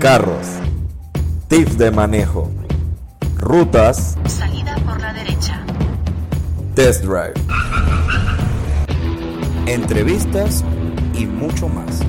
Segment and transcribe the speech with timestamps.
[0.00, 0.46] carros,
[1.48, 2.50] tips de manejo,
[3.36, 5.62] rutas, Salida por la derecha.
[6.74, 7.34] test drive,
[9.66, 10.64] entrevistas
[11.14, 12.00] y mucho más.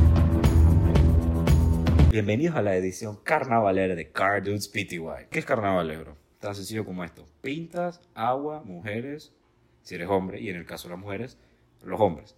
[2.12, 5.28] Bienvenidos a la edición carnavalera de Car Dudes PTY.
[5.29, 6.15] ¿Qué es carnavalero?
[6.39, 7.28] Tan sencillo como esto.
[7.42, 9.33] Pintas, agua, mujeres,
[9.81, 11.37] si eres hombre, y en el caso de las mujeres,
[11.83, 12.37] los hombres.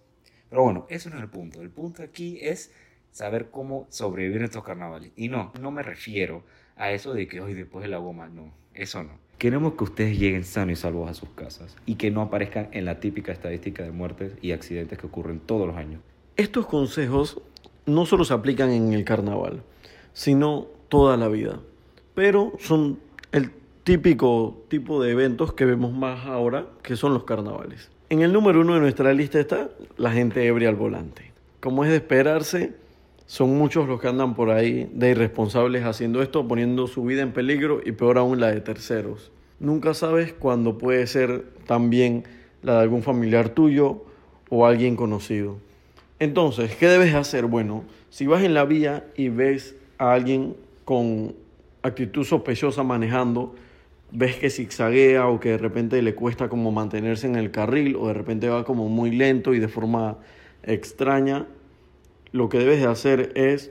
[0.50, 1.62] Pero bueno, eso no es el punto.
[1.62, 2.72] El punto aquí es
[3.14, 5.12] saber cómo sobrevivir en estos carnavales.
[5.14, 6.42] Y no, no me refiero
[6.76, 9.12] a eso de que hoy después de la goma, no, eso no.
[9.38, 12.84] Queremos que ustedes lleguen sanos y salvos a sus casas y que no aparezcan en
[12.84, 16.02] la típica estadística de muertes y accidentes que ocurren todos los años.
[16.36, 17.40] Estos consejos
[17.86, 19.62] no solo se aplican en el carnaval,
[20.12, 21.60] sino toda la vida.
[22.16, 22.98] Pero son
[23.30, 23.52] el
[23.84, 27.90] típico tipo de eventos que vemos más ahora, que son los carnavales.
[28.10, 31.32] En el número uno de nuestra lista está la gente ebria al volante.
[31.60, 32.74] Como es de esperarse,
[33.26, 37.32] son muchos los que andan por ahí de irresponsables haciendo esto, poniendo su vida en
[37.32, 39.32] peligro y peor aún la de terceros.
[39.60, 42.24] Nunca sabes cuándo puede ser también
[42.62, 44.04] la de algún familiar tuyo
[44.50, 45.56] o alguien conocido.
[46.18, 47.46] Entonces, ¿qué debes hacer?
[47.46, 51.34] Bueno, si vas en la vía y ves a alguien con
[51.82, 53.54] actitud sospechosa manejando,
[54.10, 58.08] ves que zigzaguea o que de repente le cuesta como mantenerse en el carril o
[58.08, 60.18] de repente va como muy lento y de forma
[60.62, 61.46] extraña,
[62.34, 63.70] lo que debes de hacer es,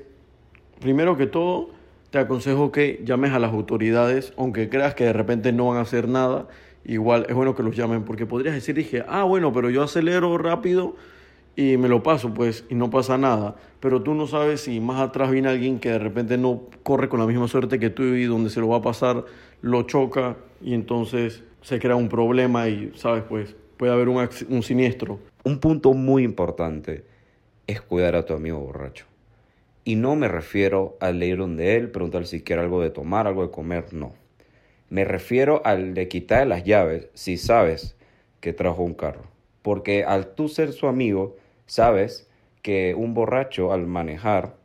[0.79, 1.71] primero que todo,
[2.11, 5.81] te aconsejo que llames a las autoridades, aunque creas que de repente no van a
[5.81, 6.47] hacer nada,
[6.85, 10.37] igual es bueno que los llamen, porque podrías decir, dije, ah, bueno, pero yo acelero
[10.37, 10.95] rápido
[11.57, 13.57] y me lo paso, pues, y no pasa nada.
[13.81, 17.19] Pero tú no sabes si más atrás viene alguien que de repente no corre con
[17.19, 19.25] la misma suerte que tú y donde se lo va a pasar,
[19.59, 24.63] lo choca y entonces se crea un problema y, sabes, pues, puede haber un, un
[24.63, 25.19] siniestro.
[25.43, 27.11] Un punto muy importante
[27.67, 29.05] es cuidar a tu amigo borracho.
[29.85, 33.27] Y no me refiero al de ir donde él, preguntarle si quiere algo de tomar,
[33.27, 34.13] algo de comer, no.
[34.89, 37.95] Me refiero al de quitarle las llaves si sabes
[38.39, 39.23] que trajo un carro.
[39.61, 42.29] Porque al tú ser su amigo, sabes
[42.61, 44.55] que un borracho al manejar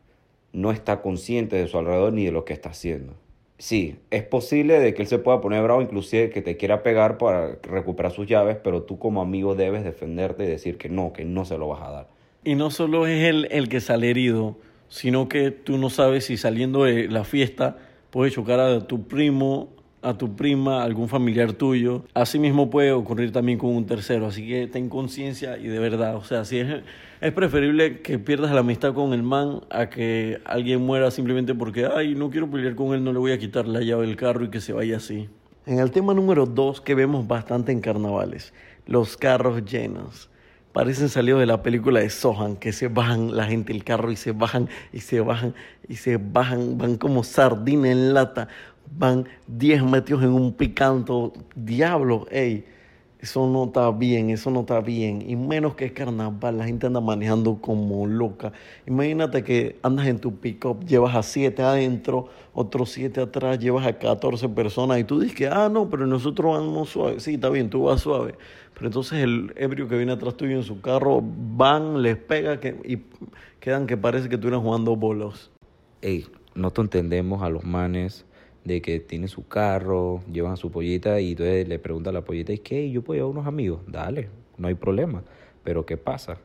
[0.52, 3.14] no está consciente de su alrededor ni de lo que está haciendo.
[3.58, 7.18] Sí, es posible de que él se pueda poner bravo, inclusive que te quiera pegar
[7.18, 11.24] para recuperar sus llaves, pero tú como amigo debes defenderte y decir que no, que
[11.24, 12.17] no se lo vas a dar.
[12.48, 14.56] Y no solo es él el que sale herido,
[14.88, 17.76] sino que tú no sabes si saliendo de la fiesta
[18.08, 19.68] puedes chocar a tu primo,
[20.00, 22.04] a tu prima, a algún familiar tuyo.
[22.14, 26.16] Así mismo puede ocurrir también con un tercero, así que ten conciencia y de verdad,
[26.16, 26.84] o sea, si es,
[27.20, 31.84] es preferible que pierdas la amistad con el man a que alguien muera simplemente porque,
[31.84, 34.46] ay, no quiero pelear con él, no le voy a quitar la llave del carro
[34.46, 35.28] y que se vaya así.
[35.66, 38.54] En el tema número dos que vemos bastante en carnavales,
[38.86, 40.30] los carros llenos
[40.72, 44.16] parecen salidos de la película de Sohan, que se bajan la gente del carro y
[44.16, 45.54] se bajan y se bajan
[45.88, 48.48] y se bajan, van como sardina en lata,
[48.96, 52.64] van 10 metidos en un picanto, diablo, ey,
[53.20, 56.86] eso no está bien, eso no está bien, y menos que es carnaval, la gente
[56.86, 58.52] anda manejando como loca.
[58.86, 63.98] Imagínate que andas en tu pick-up, llevas a 7 adentro, otros 7 atrás, llevas a
[63.98, 67.70] 14 personas, y tú dices que, ah, no, pero nosotros vamos suave, sí, está bien,
[67.70, 68.34] tú vas suave.
[68.74, 72.76] Pero entonces el ebrio que viene atrás tuyo en su carro van, les pega que,
[72.84, 72.98] y
[73.58, 75.50] quedan que parece que estuvieran jugando bolos.
[76.02, 78.24] Ey, no te entendemos a los manes
[78.68, 82.22] de que tienen su carro, llevan a su pollita y entonces le pregunta a la
[82.22, 82.88] pollita, ¿y qué?
[82.90, 83.80] ¿Yo puedo llevar unos amigos?
[83.88, 85.24] Dale, no hay problema.
[85.64, 86.38] Pero ¿qué pasa?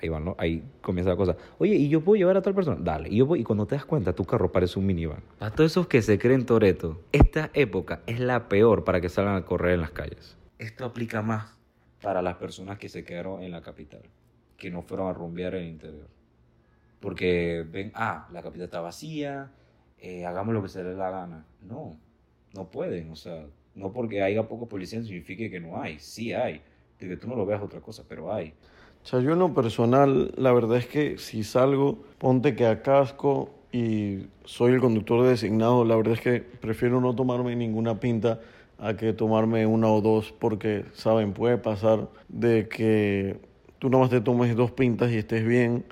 [0.00, 0.34] Ahí, van, ¿no?
[0.38, 1.36] Ahí comienza la cosa.
[1.58, 2.76] Oye, ¿y yo puedo llevar a tal persona?
[2.80, 3.08] Dale.
[3.08, 5.20] Y, yo puedo- y cuando te das cuenta, tu carro parece un minivan.
[5.40, 9.36] A todos esos que se creen Toreto, esta época es la peor para que salgan
[9.36, 10.36] a correr en las calles.
[10.58, 11.56] Esto aplica más
[12.02, 14.02] para las personas que se quedaron en la capital,
[14.56, 16.08] que no fueron a rumbear en el interior.
[17.00, 19.50] Porque ven, ah, la capital está vacía,
[19.98, 21.44] eh, hagamos lo que se les dé la gana.
[21.62, 21.96] No,
[22.54, 23.10] no pueden.
[23.10, 25.98] O sea, no porque haya poco policía significa que no hay.
[25.98, 26.60] Sí hay.
[26.98, 28.54] De que tú no lo veas otra cosa, pero hay.
[29.12, 34.26] O en lo personal, la verdad es que si salgo, ponte que a casco y
[34.44, 38.40] soy el conductor designado, la verdad es que prefiero no tomarme ninguna pinta
[38.78, 43.36] a que tomarme una o dos, porque, saben, puede pasar de que
[43.78, 45.84] tú nomás te tomes dos pintas y estés bien,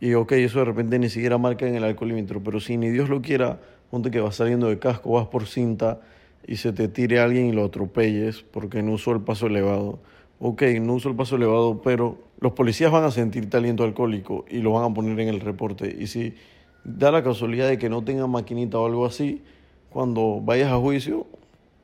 [0.00, 3.08] y ok, eso de repente ni siquiera marca en el alcoholímetro, pero si ni Dios
[3.08, 3.60] lo quiera,
[3.90, 6.00] ponte que vas saliendo de casco, vas por cinta
[6.46, 9.98] y se te tire alguien y lo atropelles porque no usó el paso elevado.
[10.40, 14.58] Ok, no uso el paso elevado, pero los policías van a sentirte aliento alcohólico y
[14.58, 15.96] lo van a poner en el reporte.
[15.98, 16.34] Y si
[16.84, 19.42] da la casualidad de que no tengan maquinita o algo así,
[19.90, 21.26] cuando vayas a juicio,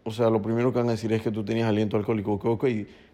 [0.04, 2.34] o sea, lo primero que van a decir es que tú tenías aliento alcohólico.
[2.34, 2.64] Ok, ok,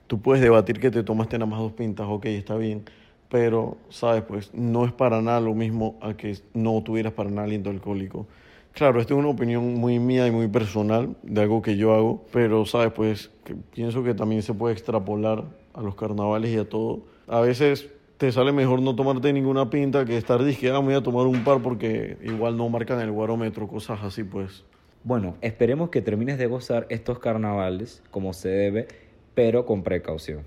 [0.07, 2.85] tú puedes debatir que te tomaste nada más dos pintas, ok, está bien.
[3.31, 4.23] Pero, ¿sabes?
[4.23, 8.27] Pues no es para nada lo mismo a que no tuvieras para nada aliento alcohólico.
[8.73, 12.25] Claro, esta es una opinión muy mía y muy personal de algo que yo hago,
[12.33, 13.31] pero sabes, pues
[13.75, 15.45] pienso que también se puede extrapolar
[15.75, 17.01] a los carnavales y a todo.
[17.27, 20.95] A veces te sale mejor no tomarte ninguna pinta que estar disque, ah, me voy
[20.95, 24.65] a tomar un par porque igual no marcan el guarómetro, cosas así, pues.
[25.03, 28.89] Bueno, esperemos que termines de gozar estos carnavales como se debe,
[29.35, 30.45] pero con precaución.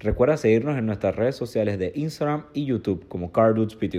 [0.00, 3.98] Recuerda seguirnos en nuestras redes sociales de Instagram y YouTube como CarDudesPty.